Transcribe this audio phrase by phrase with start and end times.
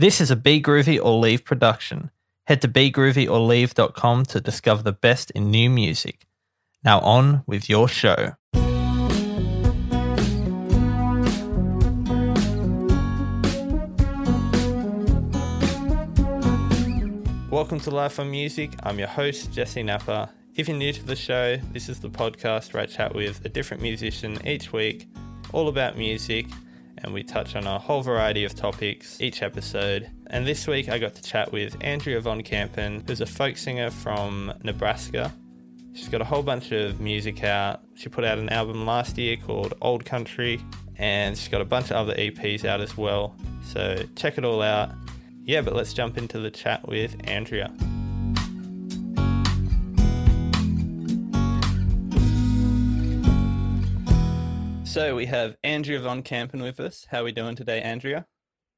[0.00, 2.10] This is a Be Groovy or Leave production.
[2.46, 6.26] Head to begroovyorleave.com to discover the best in new music.
[6.82, 8.32] Now on with your show.
[17.50, 18.72] Welcome to Life on Music.
[18.82, 20.30] I'm your host, Jessey Napa.
[20.54, 23.50] If you're new to the show, this is the podcast where I chat with a
[23.50, 25.10] different musician each week,
[25.52, 26.46] all about music,
[27.02, 30.10] and we touch on a whole variety of topics each episode.
[30.28, 33.90] And this week I got to chat with Andrea Von Kampen, who's a folk singer
[33.90, 35.32] from Nebraska.
[35.92, 37.82] She's got a whole bunch of music out.
[37.94, 40.60] She put out an album last year called Old Country,
[40.96, 43.34] and she's got a bunch of other EPs out as well.
[43.64, 44.90] So check it all out
[45.50, 47.72] yeah, but let's jump into the chat with Andrea.
[54.90, 57.06] So we have Andrea Von Kampen with us.
[57.08, 58.26] How are we doing today, Andrea?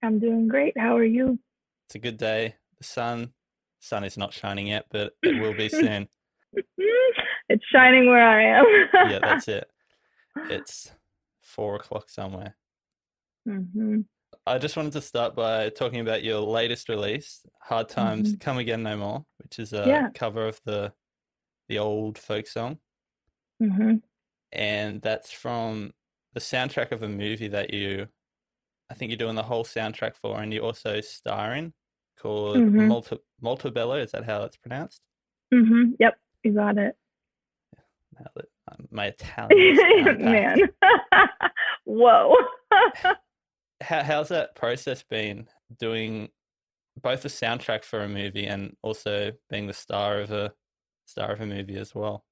[0.02, 0.77] I'm doing great.
[0.77, 1.38] How are you?
[1.87, 2.57] It's a good day.
[2.77, 3.33] The sun,
[3.80, 6.07] sun is not shining yet, but it will be soon.
[6.52, 9.10] it's shining where I am.
[9.10, 9.66] yeah, that's it.
[10.51, 10.93] It's
[11.40, 12.57] four o'clock somewhere.
[13.49, 14.01] Mm-hmm.
[14.46, 18.38] I just wanted to start by talking about your latest release, "Hard Times mm-hmm.
[18.38, 20.09] Come Again No More," which is a yeah.
[20.15, 20.93] cover of the
[21.71, 22.79] the old folk song,
[23.63, 23.96] mm-hmm.
[24.52, 25.93] and that's from
[26.35, 28.09] the soundtrack of a movie that you,
[28.91, 31.73] I think you're doing the whole soundtrack for, and you're also star in
[32.21, 32.91] called mm-hmm.
[33.99, 35.01] Is that how it's pronounced?
[35.52, 35.93] Mm-hmm.
[35.99, 36.97] Yep, you got it.
[38.91, 40.59] My Italian man.
[41.85, 42.37] Whoa
[43.83, 46.29] how, how's that process been doing
[47.01, 50.52] both the soundtrack for a movie and also being the star of a
[51.07, 52.24] star of a movie as well?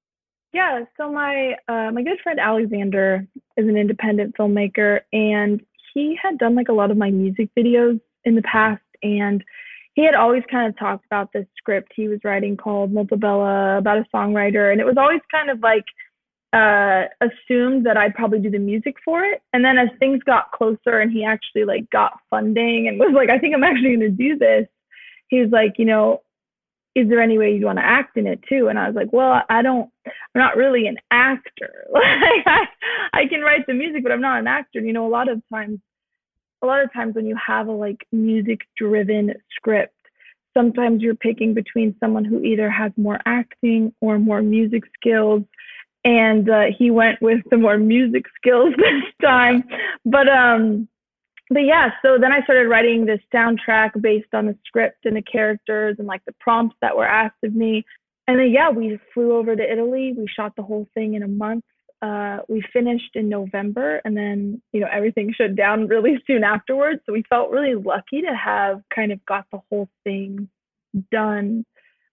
[0.53, 5.61] Yeah, so my uh, my good friend Alexander is an independent filmmaker, and
[5.93, 9.43] he had done like a lot of my music videos in the past, and
[9.93, 13.77] he had always kind of talked about this script he was writing called Molti Bella
[13.77, 15.85] about a songwriter, and it was always kind of like
[16.53, 19.41] uh, assumed that I'd probably do the music for it.
[19.53, 23.29] And then as things got closer and he actually like got funding and was like,
[23.29, 24.67] I think I'm actually going to do this.
[25.29, 26.21] He was like, you know,
[26.93, 28.67] is there any way you'd want to act in it too?
[28.67, 31.85] And I was like, well, I don't, I'm not really an actor.
[31.93, 32.67] Like I,
[33.13, 34.79] I can write the music, but I'm not an actor.
[34.79, 35.79] And, you know, a lot of times,
[36.61, 39.95] a lot of times when you have a like music driven script,
[40.55, 45.43] sometimes you're picking between someone who either has more acting or more music skills
[46.03, 49.63] and uh, he went with the more music skills this time.
[50.05, 50.87] But um,
[51.51, 55.21] but yeah, so then I started writing this soundtrack based on the script and the
[55.21, 57.83] characters and like the prompts that were asked of me.
[58.27, 60.13] And then yeah, we flew over to Italy.
[60.17, 61.65] We shot the whole thing in a month.
[62.01, 67.01] Uh, we finished in November, and then you know everything shut down really soon afterwards.
[67.05, 70.47] So we felt really lucky to have kind of got the whole thing
[71.11, 71.65] done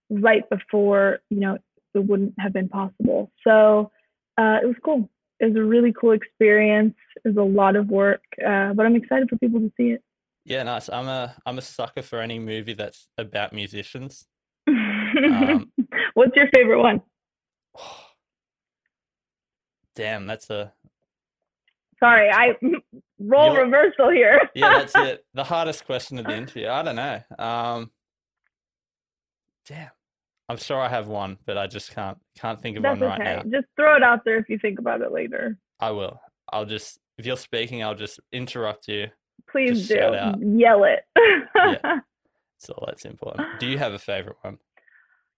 [0.09, 1.57] right before you know
[1.93, 3.31] it wouldn't have been possible.
[3.47, 3.91] So
[4.37, 5.09] uh, it was cool.
[5.39, 6.95] It was a really cool experience.
[7.23, 10.03] It was a lot of work, uh, but I'm excited for people to see it.
[10.45, 10.89] Yeah, nice.
[10.89, 14.25] I'm a I'm a sucker for any movie that's about musicians.
[14.67, 15.71] um,
[16.13, 17.01] What's your favorite one?
[19.95, 20.73] damn, that's a.
[22.01, 22.55] Sorry, I
[23.19, 23.65] roll You're...
[23.65, 24.41] reversal here.
[24.55, 25.25] yeah, that's it.
[25.33, 26.67] The hardest question of the interview.
[26.67, 27.21] I don't know.
[27.37, 27.91] Um,
[29.67, 29.89] damn.
[30.49, 33.19] I'm sure I have one, but I just can't can't think of That's one right
[33.19, 33.43] now.
[33.43, 35.55] Just throw it out there if you think about it later.
[35.79, 36.19] I will.
[36.51, 39.07] I'll just if you're speaking, I'll just interrupt you.
[39.49, 39.95] Please do.
[40.41, 41.03] Yell it.
[41.55, 41.99] yeah.
[42.61, 43.47] So that's important.
[43.61, 44.57] Do you have a favorite one?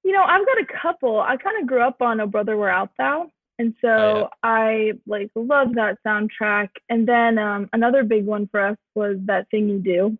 [0.03, 1.19] You know, I've got a couple.
[1.19, 4.27] I kind of grew up on "Oh Brother Where Art Thou," and so oh, yeah.
[4.41, 6.69] I like love that soundtrack.
[6.89, 10.17] And then um, another big one for us was "That Thing You Do."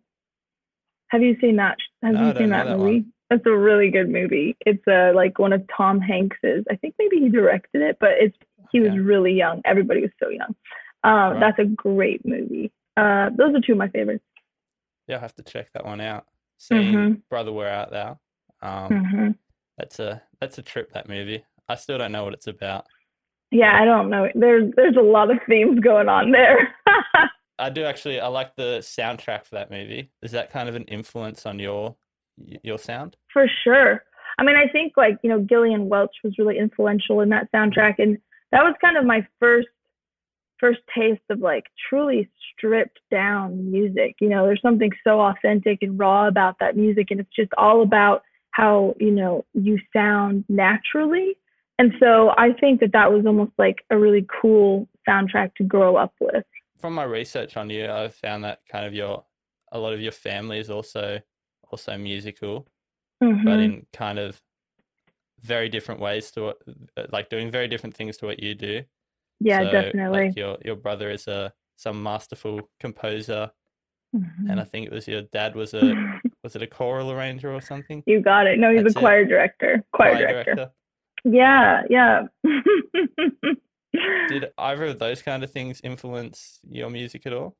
[1.08, 1.76] Have you seen that?
[2.04, 3.00] Have no, you seen that, that movie?
[3.00, 3.11] One.
[3.32, 4.56] It's a really good movie.
[4.66, 6.64] It's uh, like one of Tom Hanks's.
[6.70, 8.36] I think maybe he directed it, but it's
[8.70, 9.00] he was yeah.
[9.00, 9.62] really young.
[9.64, 10.54] Everybody was so young.
[11.04, 11.40] Um, right.
[11.40, 12.72] That's a great movie.
[12.96, 14.24] Uh, those are two of my favorites.
[15.08, 16.26] Yeah, i have to check that one out.
[16.58, 17.12] Seeing mm-hmm.
[17.28, 18.18] Brother Where Art Thou.
[18.60, 19.30] Um, mm-hmm.
[19.78, 20.92] That's a that's a trip.
[20.92, 21.44] That movie.
[21.68, 22.86] I still don't know what it's about.
[23.50, 24.28] Yeah, I don't know.
[24.34, 26.74] There's there's a lot of themes going on there.
[27.58, 28.20] I do actually.
[28.20, 30.10] I like the soundtrack for that movie.
[30.22, 31.96] Is that kind of an influence on your
[32.36, 33.16] your sound?
[33.32, 34.04] For sure.
[34.38, 37.94] I mean, I think like, you know, Gillian Welch was really influential in that soundtrack.
[37.98, 38.18] And
[38.50, 39.68] that was kind of my first
[40.58, 44.14] first taste of like truly stripped down music.
[44.20, 47.82] You know, there's something so authentic and raw about that music and it's just all
[47.82, 51.36] about how, you know, you sound naturally.
[51.78, 55.96] And so I think that that was almost like a really cool soundtrack to grow
[55.96, 56.44] up with.
[56.78, 59.24] From my research on you, I've found that kind of your
[59.72, 61.18] a lot of your family is also
[61.72, 62.68] also musical,
[63.22, 63.44] Mhm.
[63.44, 64.40] but in kind of
[65.40, 66.58] very different ways to what,
[66.96, 68.84] uh, like doing very different things to what you do.
[69.40, 70.26] yeah, So, definitely.
[70.28, 73.50] Like your your brother is a some masterful composer,
[74.12, 74.68] and I Mhm.
[74.70, 75.94] think it was your dad was a
[76.44, 78.02] was it a choral arranger or something?
[78.06, 78.58] you got it.
[78.58, 79.02] No, he's That's a it.
[79.02, 79.82] choir director.
[79.92, 80.70] Choir, director.
[81.24, 82.26] Yeah, yeah.
[84.28, 87.56] Did either of those kind of things influence your music at all?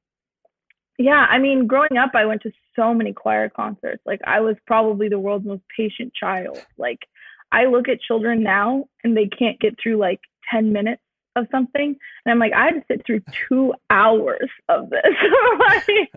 [1.02, 4.00] Yeah, I mean, growing up, I went to so many choir concerts.
[4.06, 6.64] Like, I was probably the world's most patient child.
[6.78, 7.00] Like,
[7.50, 10.20] I look at children now and they can't get through like
[10.52, 11.02] 10 minutes
[11.34, 11.96] of something.
[12.24, 15.00] And I'm like, I had to sit through two hours of this.
[15.58, 16.10] like,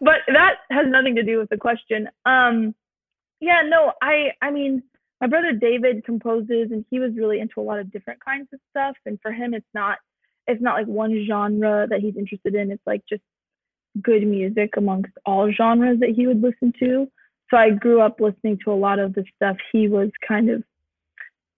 [0.00, 2.08] but that has nothing to do with the question.
[2.24, 2.76] Um,
[3.40, 4.84] yeah, no, I, I mean,
[5.20, 8.60] my brother David composes and he was really into a lot of different kinds of
[8.70, 8.94] stuff.
[9.06, 9.98] And for him, it's not,
[10.46, 12.70] it's not like one genre that he's interested in.
[12.70, 13.22] It's like just
[14.02, 17.08] good music amongst all genres that he would listen to.
[17.50, 20.62] So I grew up listening to a lot of the stuff he was kind of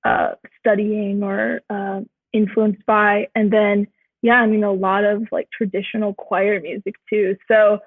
[0.04, 2.00] uh, studying or uh,
[2.32, 3.28] influenced by.
[3.34, 3.86] And then,
[4.22, 7.36] yeah, I mean, a lot of like traditional choir music too.
[7.48, 7.80] So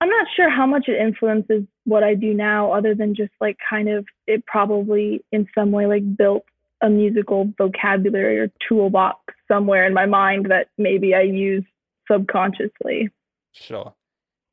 [0.00, 3.58] I'm not sure how much it influences what I do now, other than just like
[3.68, 6.44] kind of it probably in some way like built
[6.82, 11.64] a musical vocabulary or toolbox somewhere in my mind that maybe I use
[12.10, 13.10] subconsciously.
[13.52, 13.94] Sure.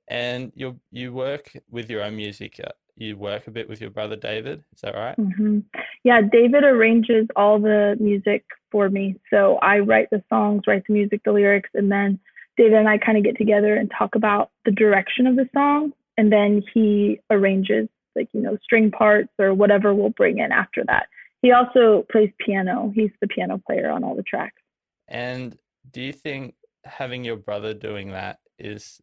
[0.08, 2.60] And you you work with your own music.
[2.64, 4.64] uh, You work a bit with your brother David.
[4.74, 5.16] Is that right?
[5.16, 5.60] hmm
[6.04, 9.16] Yeah, David arranges all the music for me.
[9.30, 12.20] So I write the songs, write the music, the lyrics, and then
[12.58, 15.94] David and I kind of get together and talk about the direction of the song.
[16.18, 20.84] And then he arranges, like, you know, string parts or whatever we'll bring in after
[20.88, 21.08] that.
[21.44, 22.92] He also plays piano.
[22.96, 24.60] He's the piano player on all the tracks.
[25.08, 25.56] And
[25.92, 29.02] do you think having your brother doing that is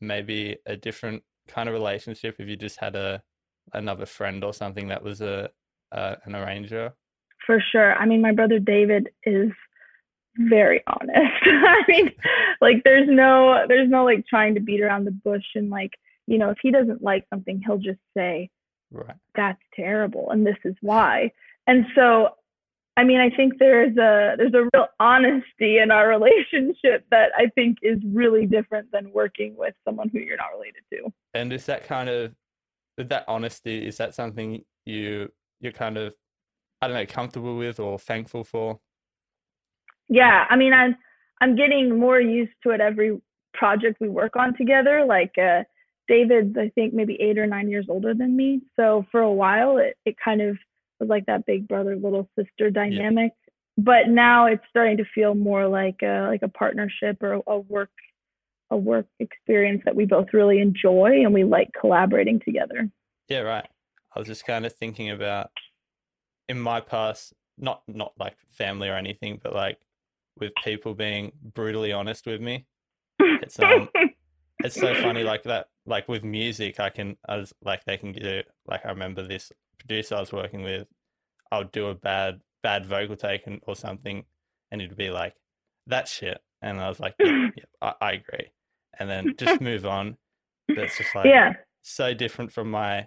[0.00, 3.22] maybe a different kind of relationship if you just had a
[3.72, 5.50] another friend or something that was a
[5.92, 6.92] uh, an arranger?
[7.46, 7.94] For sure.
[7.94, 9.50] I mean, my brother David is
[10.36, 11.12] very honest.
[11.42, 12.10] I mean,
[12.60, 15.92] like there's no there's no like trying to beat around the bush and like,
[16.26, 18.50] you know, if he doesn't like something, he'll just say,
[18.92, 19.16] Right.
[19.34, 21.32] that's terrible and this is why.
[21.66, 22.30] And so
[22.96, 27.48] I mean, I think there's a there's a real honesty in our relationship that I
[27.54, 31.12] think is really different than working with someone who you're not related to.
[31.34, 32.34] And is that kind of
[32.96, 36.14] that honesty, is that something you you're kind of
[36.80, 38.78] I don't know, comfortable with or thankful for?
[40.08, 40.96] yeah i mean i'm
[41.40, 43.20] i'm getting more used to it every
[43.54, 45.62] project we work on together like uh
[46.08, 49.78] david's i think maybe eight or nine years older than me so for a while
[49.78, 50.56] it, it kind of
[51.00, 53.32] was like that big brother little sister dynamic
[53.78, 57.90] but now it's starting to feel more like a like a partnership or a work
[58.70, 62.90] a work experience that we both really enjoy and we like collaborating together
[63.28, 63.68] Yeah, right.
[64.14, 65.50] I was just kind of thinking about
[66.48, 69.78] in my past, not not like family or anything, but like
[70.38, 72.66] with people being brutally honest with me.
[73.20, 73.88] It's um
[74.64, 78.12] it's so funny like that like with music I can I was like they can
[78.12, 79.52] do like I remember this
[79.86, 80.88] producer I was working with
[81.52, 84.24] I would do a bad bad vocal take and, or something
[84.70, 85.34] and he'd be like
[85.86, 86.38] that shit.
[86.62, 88.50] And I was like yeah, yeah I, I agree.
[88.98, 90.16] And then just move on.
[90.74, 91.52] That's just like yeah.
[91.82, 93.06] so different from my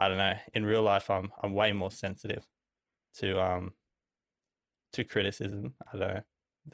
[0.00, 2.46] I don't know in real life I'm I'm way more sensitive
[3.18, 3.72] to um
[4.92, 5.74] to criticism.
[5.92, 6.20] I don't know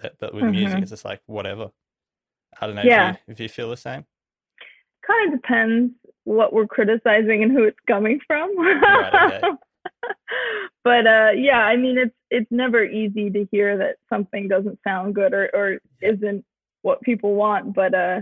[0.03, 0.83] that, but with music Mhm.
[0.83, 1.71] it's just like whatever.
[2.61, 3.11] I don't know Yeah.
[3.11, 4.05] if, you, if you feel the same.
[5.07, 5.93] Kind of depends
[6.25, 8.57] what we're criticizing and who it's coming from.
[8.59, 9.49] Right, okay.
[10.85, 15.15] but uh, yeah, I mean, it's it's never easy to hear that something doesn't sound
[15.15, 16.45] good or or isn't
[16.83, 17.75] what people want.
[17.75, 18.21] But uh,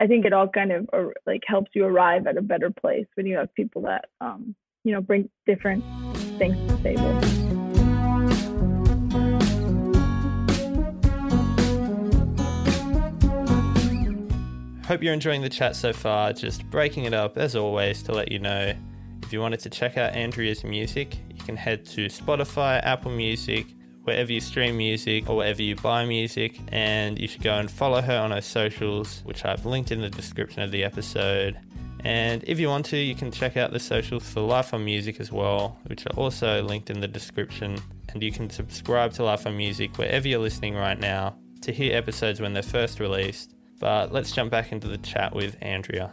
[0.00, 3.06] I think it all kind of uh, like helps you arrive at a better place
[3.14, 4.54] when you have people that um,
[4.84, 5.84] you know bring different
[6.38, 7.29] things to the table.
[14.90, 16.32] Hope you're enjoying the chat so far.
[16.32, 18.74] Just breaking it up as always to let you know
[19.22, 23.68] if you wanted to check out Andrea's music, you can head to Spotify, Apple Music,
[24.02, 28.02] wherever you stream music or wherever you buy music, and you should go and follow
[28.02, 31.56] her on her socials, which I've linked in the description of the episode.
[32.02, 35.20] And if you want to, you can check out the socials for Life on Music
[35.20, 37.78] as well, which are also linked in the description.
[38.12, 41.96] And you can subscribe to Life on Music wherever you're listening right now to hear
[41.96, 43.54] episodes when they're first released.
[43.80, 46.12] But let's jump back into the chat with Andrea.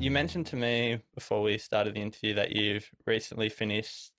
[0.00, 4.12] You mentioned to me before we started the interview that you've recently finished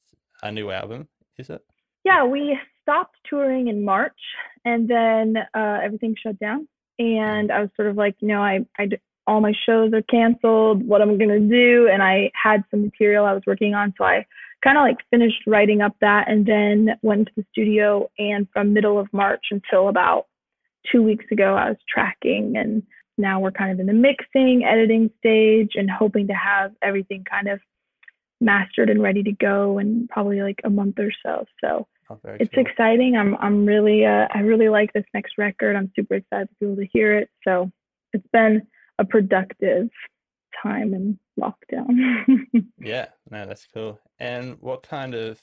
[0.43, 1.07] a new album,
[1.37, 1.63] is it?
[2.03, 4.13] Yeah, we stopped touring in March,
[4.63, 6.67] and then uh, everything shut down.
[6.99, 8.89] And I was sort of like, you know, I, I
[9.27, 10.87] all my shows are canceled.
[10.87, 11.89] What am I gonna do?
[11.91, 14.25] And I had some material I was working on, so I
[14.65, 18.09] kind of like finished writing up that, and then went to the studio.
[18.17, 20.25] And from middle of March until about
[20.91, 22.83] two weeks ago, I was tracking, and
[23.17, 27.47] now we're kind of in the mixing, editing stage, and hoping to have everything kind
[27.47, 27.59] of
[28.41, 31.45] mastered and ready to go in probably like a month or so.
[31.63, 32.63] So Oh, it's cool.
[32.63, 33.15] exciting.
[33.17, 35.75] I'm I'm really uh, I really like this next record.
[35.75, 37.29] I'm super excited to be able to hear it.
[37.43, 37.71] So
[38.13, 38.67] it's been
[38.99, 39.89] a productive
[40.61, 42.25] time in lockdown.
[42.79, 43.99] Yeah, no, that's cool.
[44.19, 45.41] And what kind of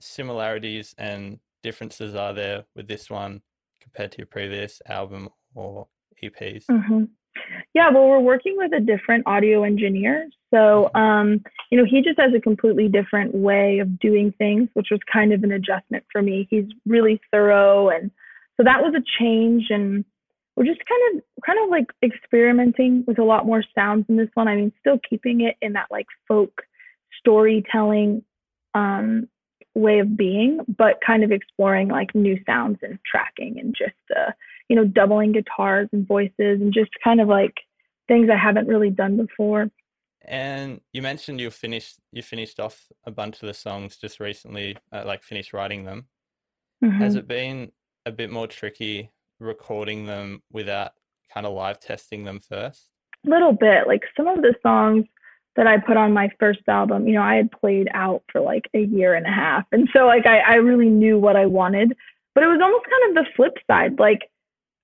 [0.00, 3.42] similarities and differences are there with this one
[3.80, 5.88] compared to your previous album or
[6.22, 6.64] EPs?
[6.68, 7.04] hmm
[7.74, 10.28] Yeah, well, we're working with a different audio engineer.
[10.52, 14.88] So, um, you know, he just has a completely different way of doing things, which
[14.90, 16.46] was kind of an adjustment for me.
[16.50, 18.10] He's really thorough, and
[18.56, 19.66] so that was a change.
[19.70, 20.04] And
[20.56, 24.30] we're just kind of, kind of like experimenting with a lot more sounds in this
[24.34, 24.48] one.
[24.48, 26.62] I mean, still keeping it in that like folk
[27.18, 28.22] storytelling
[28.74, 29.28] um,
[29.74, 34.32] way of being, but kind of exploring like new sounds and tracking and just, uh,
[34.68, 37.54] you know, doubling guitars and voices and just kind of like
[38.08, 39.70] things I haven't really done before.
[40.22, 44.76] And you mentioned you finished you finished off a bunch of the songs just recently,
[44.90, 46.06] uh, like finished writing them.
[46.82, 47.18] Has Mhm.
[47.18, 47.72] it been
[48.06, 50.92] a bit more tricky recording them without
[51.32, 52.88] kind of live testing them first?
[53.26, 55.04] little bit like some of the songs
[55.56, 58.68] that I put on my first album, you know, I had played out for like
[58.74, 59.64] a year and a half.
[59.72, 61.96] And so like I, I really knew what I wanted.
[62.34, 63.98] But it was almost kind of the flip side.
[63.98, 64.30] Like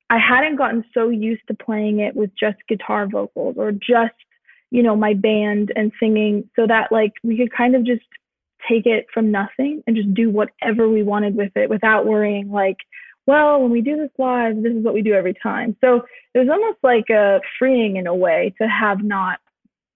[0.09, 4.15] I hadn't gotten so used to playing it with just guitar vocals or just,
[4.71, 8.05] you know, my band and singing so that like we could kind of just
[8.67, 12.79] take it from nothing and just do whatever we wanted with it without worrying like,
[13.27, 15.77] well, when we do this live, this is what we do every time.
[15.81, 16.03] So
[16.35, 19.39] it was almost like a freeing in a way to have not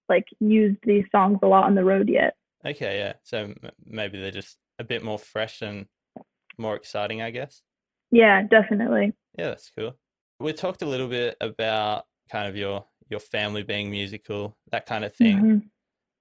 [0.09, 2.35] like used these songs a lot on the road yet.
[2.65, 3.13] Okay, yeah.
[3.23, 3.55] So m-
[3.85, 5.85] maybe they're just a bit more fresh and
[6.57, 7.61] more exciting, I guess.
[8.11, 9.13] Yeah, definitely.
[9.37, 9.93] Yeah, that's cool.
[10.39, 15.05] We talked a little bit about kind of your your family being musical, that kind
[15.05, 15.37] of thing.
[15.37, 15.69] Mhm.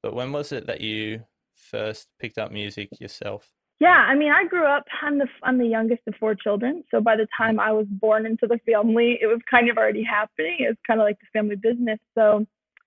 [0.02, 3.50] But when was it that you first picked up music yourself?
[3.78, 4.84] Yeah, I mean, I grew up.
[5.02, 8.24] I'm the I'm the youngest of four children, so by the time I was born
[8.24, 10.56] into the family, it was kind of already happening.
[10.60, 11.98] It was kind of like the family business.
[12.14, 12.46] So,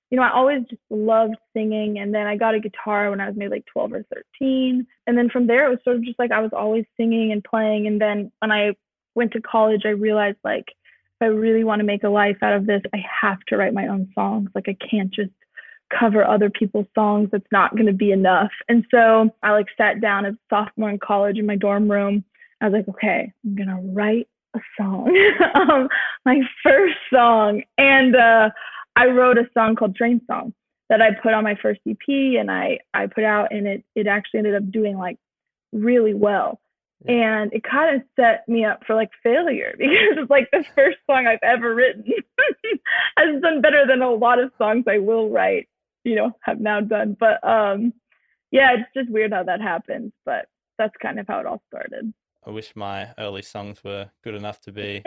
[0.10, 3.28] you know, I always just loved singing, and then I got a guitar when I
[3.28, 6.18] was maybe like 12 or 13, and then from there it was sort of just
[6.18, 7.86] like I was always singing and playing.
[7.86, 8.72] And then when I
[9.14, 12.54] went to college, I realized like if I really want to make a life out
[12.54, 14.50] of this, I have to write my own songs.
[14.56, 15.32] Like I can't just
[15.98, 18.52] cover other people's songs that's not going to be enough.
[18.68, 22.24] And so i like sat down as a sophomore in college in my dorm room.
[22.62, 25.16] I was like okay i'm going to write a song.
[25.56, 25.90] Um,
[26.26, 27.64] my first song.
[27.78, 28.50] And uh,
[28.96, 30.54] i wrote a song called train song
[30.90, 34.08] that i put on my first ep and i i put out and it it
[34.08, 35.18] actually ended up doing like
[35.72, 36.60] really well.
[37.08, 40.98] And it kind of set me up for like failure because it's like the first
[41.10, 42.04] song I've ever written.
[43.18, 45.70] Has done better than a lot of songs I will write,
[46.04, 47.16] you know, have now done.
[47.20, 47.94] But um
[48.52, 50.46] yeah, it's just weird how that happens, but
[50.78, 52.14] that's kind of how it all started.
[52.46, 55.04] I wish my early songs were good enough to be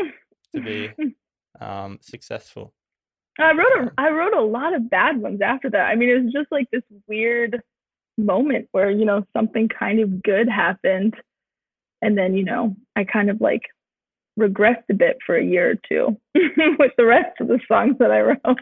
[0.54, 0.90] to be
[1.60, 2.72] um, successful.
[3.38, 5.86] I wrote a I wrote a lot of bad ones after that.
[5.86, 7.62] I mean, it was just like this weird
[8.18, 11.14] moment where, you know, something kind of good happened
[12.02, 13.62] and then, you know, I kind of like
[14.38, 16.16] regressed a bit for a year or two
[16.78, 18.58] with the rest of the songs that I wrote.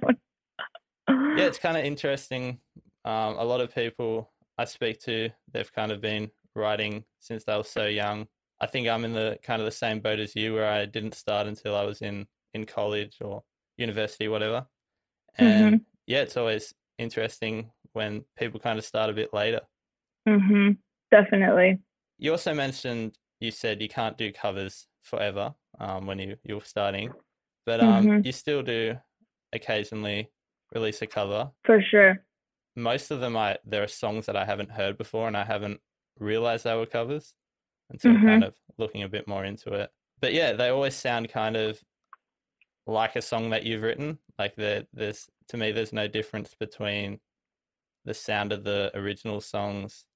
[1.35, 2.61] Yeah, it's kind of interesting.
[3.05, 7.57] Um, a lot of people I speak to, they've kind of been writing since they
[7.57, 8.29] were so young.
[8.61, 11.14] I think I'm in the kind of the same boat as you, where I didn't
[11.14, 13.43] start until I was in in college or
[13.76, 14.67] university, whatever.
[15.37, 19.62] And yeah, it's always interesting when people kind of start a bit later.
[20.26, 20.73] hmm
[21.11, 21.81] Definitely.
[22.19, 27.14] You also mentioned you said you can't do covers forever um, when you you're starting,
[27.67, 28.23] but um, Mhm.
[28.23, 28.99] you still do
[29.52, 30.31] occasionally
[30.73, 31.50] release a cover.
[31.65, 32.25] For sure.
[32.77, 35.81] Most of them, I there are songs that I haven't heard before, and I haven't
[36.19, 37.35] realized they were covers
[37.91, 38.23] until Mhm.
[38.27, 39.91] kind of looking a bit more into it.
[40.21, 41.83] But yeah, they always sound kind of
[42.87, 44.19] like a song that you've written.
[44.39, 47.21] Like there, there's to me, there's no difference between
[48.05, 50.07] the sound of the original songs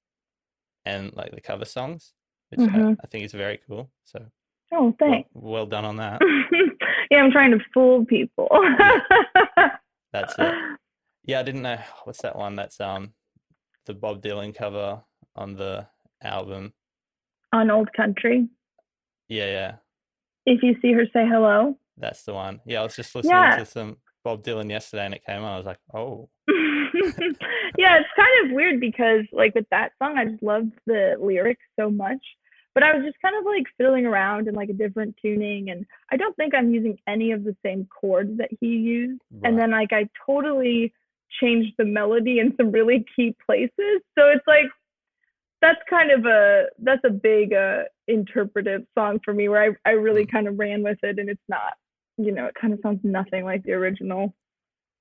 [0.84, 2.14] and like the cover songs,
[2.50, 2.96] which I, Mhm.
[3.02, 3.90] I think is very cool.
[4.04, 4.30] So
[4.72, 5.28] Oh, well, thanks.
[5.34, 6.20] well done on that.
[7.10, 8.48] yeah, I'm trying to fool people.
[10.14, 10.54] That's it.
[11.24, 12.54] Yeah, I didn't know what's that one.
[12.54, 13.12] That's um
[13.86, 15.02] the Bob Dylan cover
[15.36, 15.86] on the
[16.22, 16.72] album.
[17.52, 18.48] On Old Country.
[19.28, 19.72] Yeah, yeah.
[20.46, 21.76] If you see her, say hello.
[21.96, 22.60] That's the one.
[22.64, 23.56] Yeah, I was just listening Yeah.
[23.56, 25.52] to some Bob Dylan yesterday and it came on.
[25.52, 30.26] I was like, oh, yeah, it's kind of weird because like with that song, I
[30.26, 32.20] just loved the lyrics so much.
[32.74, 35.86] But I was just kind of like fiddling around in like a different tuning, and
[36.10, 39.20] I don't think I'm using any of the same chords that he used.
[39.44, 40.92] And then like I totally
[41.40, 44.02] changed the melody in some really key places.
[44.18, 44.66] So it's like
[45.62, 49.92] that's kind of a that's a big uh interpretive song for me where I, I
[49.92, 50.30] really Mm.
[50.32, 51.74] kind of ran with it and it's not
[52.18, 54.34] you know, it kind of sounds nothing like the original.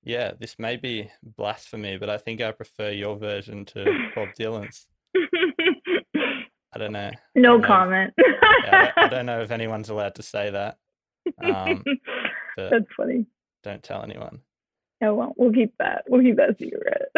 [0.02, 4.88] yeah, this may be blasphemy, but I think I prefer your version to Bob Dylan's.
[6.74, 7.10] I don't know.
[7.34, 7.66] no No.
[7.66, 8.12] comment.
[8.18, 10.78] Yeah, I, I don't know if anyone's allowed to say that.
[11.42, 11.82] Um,
[12.56, 13.26] That's funny.
[13.62, 14.40] don't tell anyone.
[15.02, 16.04] Oh well, we'll keep that.
[16.08, 17.10] We'll keep that secret.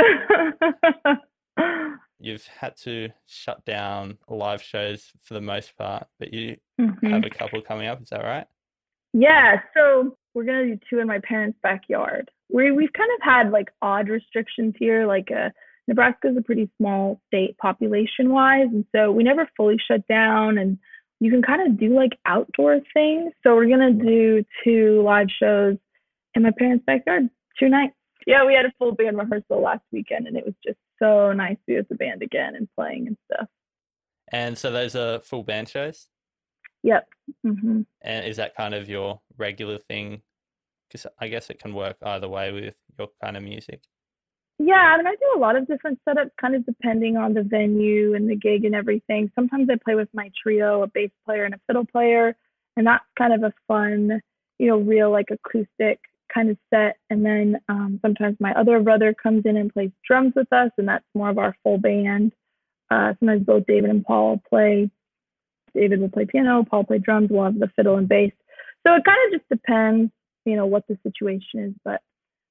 [2.18, 7.10] You've had to shut down live shows for the most part, but you Mhm.
[7.10, 8.00] have a couple coming up.
[8.02, 8.46] Is that right?
[9.12, 12.30] Yeah, so we're gonna do two in my parents' backyard.
[12.50, 15.06] We we've kind of had like odd restrictions here.
[15.06, 15.30] Like
[15.86, 20.58] uh, Nebraska's a pretty small state population wise, and so we never fully shut down.
[20.58, 20.78] And
[21.20, 23.32] you can kind of do like outdoor things.
[23.42, 25.76] So we're gonna do two live shows
[26.34, 27.28] in my parents' backyard,
[27.58, 27.94] two nights.
[28.26, 31.56] Yeah, we had a full band rehearsal last weekend, and it was just so nice
[31.56, 33.48] to be with the band again and playing and stuff.
[34.32, 36.08] And so those are full band shows.
[36.82, 37.08] Yep.
[37.42, 40.22] hmm And is that kind of your regular thing?
[40.88, 43.80] Because I guess it can work either way with your kind of music.
[44.58, 47.42] Yeah, I mean, I do a lot of different setups, kind of depending on the
[47.42, 49.30] venue and the gig and everything.
[49.34, 52.34] Sometimes I play with my trio, a bass player and a fiddle player,
[52.76, 54.20] and that's kind of a fun,
[54.58, 56.00] you know, real like acoustic
[56.32, 56.96] kind of set.
[57.10, 60.88] And then um, sometimes my other brother comes in and plays drums with us, and
[60.88, 62.32] that's more of our full band.
[62.90, 64.90] Uh, sometimes both David and Paul play.
[65.74, 68.32] David will play piano, Paul play drums, we'll have the fiddle and bass.
[68.86, 70.10] So it kind of just depends,
[70.46, 71.74] you know, what the situation is.
[71.84, 72.00] But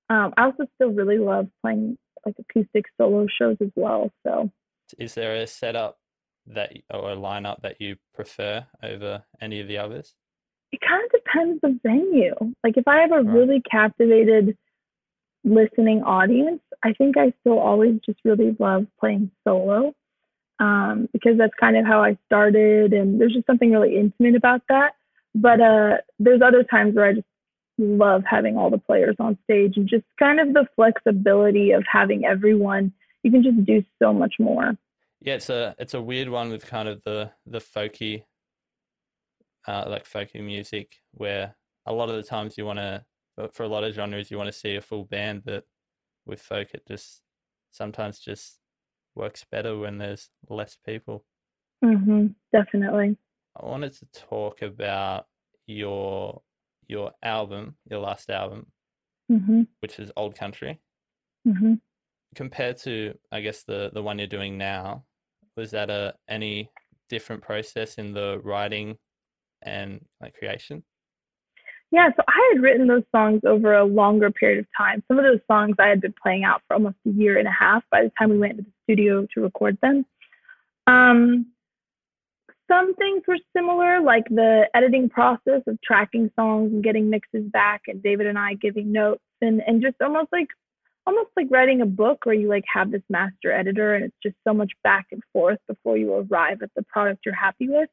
[0.10, 4.12] um, I also still really love playing like acoustic solo shows as well.
[4.26, 4.52] So
[4.98, 6.00] Is there a setup
[6.48, 10.16] that or a lineup that you prefer over any of the others?
[10.72, 12.36] it kind of depends the venue.
[12.64, 13.34] Like if I have a Right.
[13.36, 14.58] really captivated
[15.44, 19.94] listening audience, I think I still always just really love playing solo
[20.60, 24.62] um, because that's kind of how I started, and there's just something really intimate about
[24.70, 24.94] that.
[25.34, 27.28] But uh, there's other times where I just
[27.78, 32.26] love having all the players on stage and just kind of the flexibility of having
[32.26, 32.94] everyone.
[33.24, 34.78] You can just do so much more.
[35.22, 38.24] Yeah, it's a it's a weird one with kind of the the folky,
[39.68, 43.04] uh, like folky music, where a lot of the times you want to,
[43.52, 45.64] for a lot of genres, you want to see a full band, but
[46.26, 47.22] with folk, it just
[47.72, 48.60] sometimes just
[49.16, 51.26] works better when there's less people.
[51.84, 53.18] hmm definitely.
[53.60, 55.28] I wanted to talk about
[55.66, 56.42] your
[56.88, 58.68] your album, your last album,
[59.28, 60.80] hmm which is Old Country.
[61.46, 61.76] hmm
[62.36, 65.06] Compared to, I guess the the one you're doing now,
[65.56, 66.70] was that a any
[67.10, 68.98] different process in the writing
[69.62, 70.84] and like creation?
[71.92, 75.04] Yeah, so I had written those songs over a longer period of time.
[75.08, 77.52] Some of those songs I had been playing out for almost a year and a
[77.52, 80.06] half by the time we went into the studio to record them.
[80.88, 81.48] Um,
[82.68, 87.84] some things were similar, like the editing process of tracking songs and getting mixes back,
[87.88, 90.48] and David and I giving notes, and and just almost like
[91.08, 94.36] almost like writing a book where you like have this master editor, and it's just
[94.48, 97.90] so much back and forth before you arrive at the product you're happy with.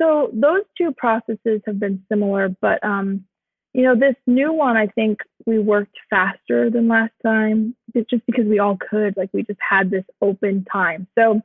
[0.00, 3.24] So those two processes have been similar, but um,
[3.72, 8.46] you know, this new one, I think we worked faster than last time, just because
[8.46, 11.06] we all could, like we just had this open time.
[11.16, 11.40] So,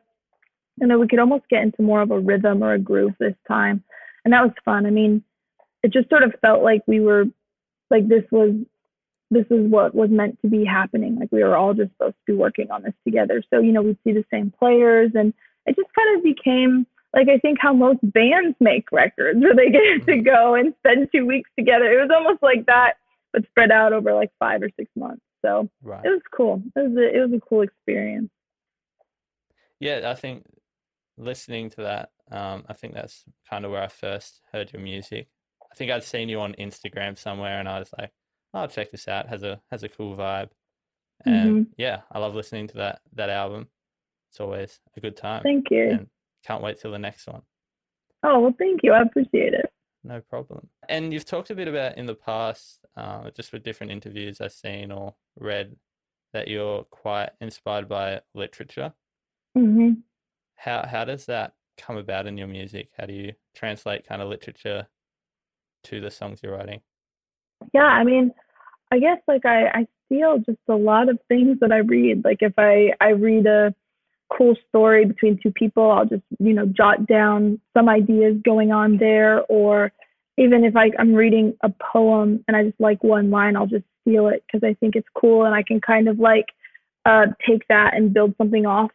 [0.80, 3.36] you know, we could almost get into more of a rhythm or a groove this
[3.48, 3.84] time,
[4.24, 4.86] and that was fun.
[4.86, 5.24] I mean,
[5.84, 7.26] it just sort of felt like we were,
[7.90, 8.56] like this was,
[9.32, 11.18] this is what was meant to be happening.
[11.20, 13.44] Like we were all just supposed to be working on this together.
[13.50, 15.34] So, you know, we'd see the same players, and
[15.66, 16.86] it just kind of became
[17.16, 20.24] like I think how most bands make records where they get to mm-hmm.
[20.24, 21.86] go and spend two weeks together.
[21.86, 22.96] It was almost like that,
[23.32, 25.22] but spread out over like five or six months.
[25.44, 26.04] So Right.
[26.04, 26.62] it was cool.
[26.76, 28.30] It was a, it was a cool experience.
[29.80, 30.44] Yeah, I think
[31.18, 35.28] listening to that, um, I think that's kind of where I first heard your music.
[35.72, 38.12] I think I'd seen you on Instagram somewhere, and I was like,
[38.54, 39.28] oh, "I'll check this out.
[39.30, 40.50] has a has a cool vibe."
[41.26, 43.68] And yeah, I love listening to that that album.
[44.30, 45.90] It's always a good time, Thank you.
[45.92, 46.08] and
[46.46, 47.42] can't wait till the next one.
[48.24, 48.92] Oh well, thank you.
[48.94, 49.72] I appreciate it.
[50.04, 50.68] No problem.
[50.88, 54.52] And you've talked a bit about in the past, uh, just with different interviews I've
[54.54, 55.76] seen or read,
[56.34, 58.94] that you're quite inspired by literature.
[59.56, 59.92] hmm
[60.56, 62.90] How how does that come about in your music?
[62.98, 64.88] How do you translate kind of literature
[65.84, 66.82] to the songs you're writing?
[67.74, 68.32] Yeah, I mean,
[68.92, 72.24] I guess like I, I feel just a lot of things that I read.
[72.24, 73.74] Like if I, I read a
[74.36, 78.98] cool story between two people, I'll just, you know, jot down some ideas going on
[78.98, 79.44] there.
[79.44, 79.92] Or
[80.38, 83.86] even if I, I'm reading a poem and I just like one line, I'll just
[84.02, 86.48] steal it because I think it's cool and I can kind of like
[87.06, 88.92] uh, take that and build something off.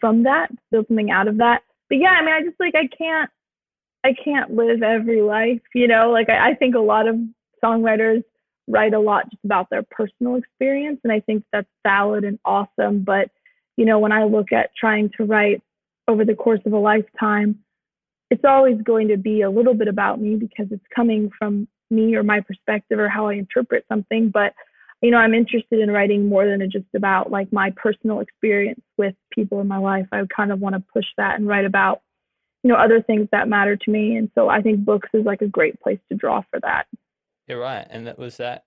[0.00, 1.62] From that, build something out of that.
[1.88, 3.30] But yeah, I mean, I just like, I can't,
[4.04, 7.16] I can't live every life, you know, like I, I think a lot of
[7.62, 8.24] songwriters
[8.68, 11.00] write a lot just about their personal experience.
[11.04, 13.04] And I think that's valid and awesome.
[13.04, 13.30] But,
[13.76, 15.62] you know, when I look at trying to write
[16.08, 17.58] over the course of a lifetime,
[18.30, 22.14] it's always going to be a little bit about me because it's coming from me
[22.14, 24.30] or my perspective or how I interpret something.
[24.30, 24.54] But,
[25.02, 29.14] you know, I'm interested in writing more than just about like my personal experience with
[29.32, 30.06] people in my life.
[30.12, 32.02] I kind of want to push that and write about,
[32.62, 34.16] you know, other things that matter to me.
[34.16, 36.86] And so I think books is like a great place to draw for that.
[37.48, 37.86] You're right.
[37.90, 38.64] And that was that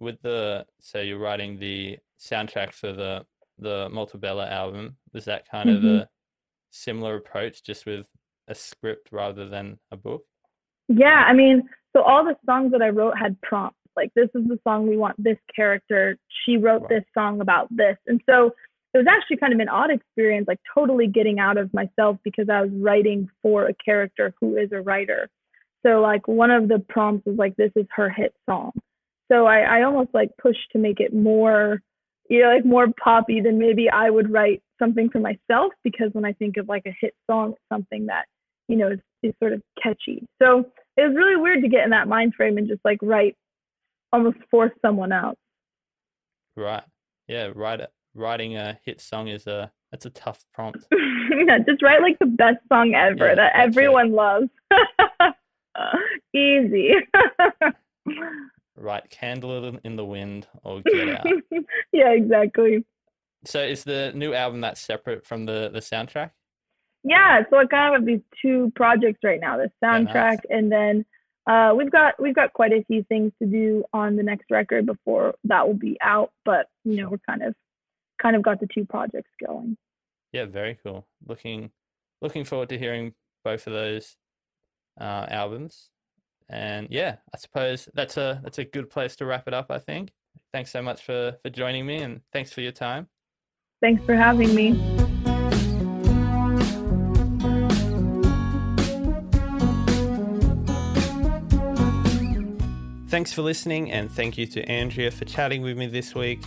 [0.00, 3.26] with the so you're writing the soundtrack for the
[3.58, 4.96] the Molti Bella album.
[5.12, 5.86] Was that kind mm-hmm.
[5.86, 6.08] of a
[6.70, 8.06] similar approach just with
[8.48, 10.24] a script rather than a book?
[10.88, 13.76] Yeah, I mean, so all the songs that I wrote had prompts.
[13.96, 16.18] Like this is the song we want this character.
[16.44, 16.90] She wrote right.
[16.90, 17.96] this song about this.
[18.06, 18.52] And so
[18.94, 22.48] it was actually kind of an odd experience, like totally getting out of myself because
[22.48, 25.28] I was writing for a character who is a writer.
[25.84, 28.72] So like one of the prompts was like, this is her hit song.
[29.30, 31.80] So I, I almost like pushed to make it more,
[32.30, 36.24] you know, like more poppy than maybe I would write something for myself because when
[36.24, 38.26] I think of like a hit song, it's something that,
[38.68, 40.26] you know, is, is sort of catchy.
[40.40, 40.64] So
[40.96, 43.36] it was really weird to get in that mind frame and just like write
[44.16, 45.38] almost for someone else.
[46.56, 46.82] Right.
[47.28, 47.50] Yeah.
[47.54, 47.80] Write,
[48.14, 50.86] writing a hit song is a, that's a tough prompt.
[50.92, 51.58] yeah.
[51.58, 54.12] Just write like the best song ever yeah, that everyone it.
[54.12, 54.48] loves.
[56.34, 56.92] Easy.
[58.76, 61.26] right, candle in the wind or get out.
[61.92, 62.84] yeah, exactly.
[63.44, 66.30] So is the new album that separate from the the soundtrack?
[67.04, 70.38] Yeah, so I kind of have these two projects right now, the soundtrack yeah, nice.
[70.50, 71.04] and then
[71.46, 74.86] uh, we've got we've got quite a few things to do on the next record
[74.86, 77.54] before that will be out, but you know, we're kind of
[78.20, 79.76] kind of got the two projects going.
[80.32, 81.06] Yeah, very cool.
[81.26, 81.70] Looking
[82.20, 84.16] looking forward to hearing both of those
[85.00, 85.90] uh, albums.
[86.48, 89.66] And yeah, I suppose that's a that's a good place to wrap it up.
[89.70, 90.12] I think.
[90.52, 93.08] Thanks so much for for joining me, and thanks for your time.
[93.80, 95.15] Thanks for having me.
[103.16, 106.42] Thanks for listening, and thank you to Andrea for chatting with me this week.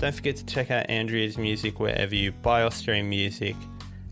[0.00, 3.54] Don't forget to check out Andrea's music wherever you buy or stream music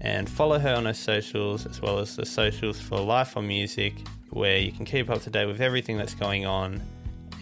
[0.01, 3.93] and follow her on her socials as well as the socials for Life on Music,
[4.31, 6.81] where you can keep up to date with everything that's going on.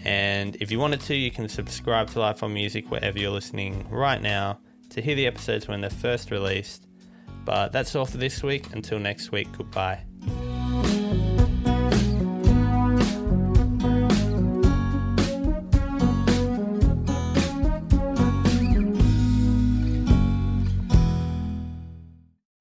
[0.03, 3.87] And if you wanted to, you can subscribe to Life on Music wherever you're listening
[3.91, 4.57] right now
[4.89, 6.87] to hear the episodes when they're first released.
[7.43, 8.73] But that's all for this week.
[8.73, 10.03] Until next week, goodbye.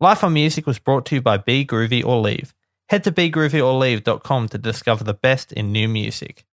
[0.04, 2.52] Life on Music was brought to you by Be Groovy or Leave.
[2.90, 6.44] Head to begroovyorleave.com to discover the best in new music.